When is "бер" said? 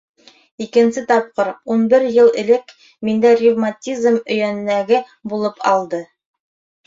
1.91-2.05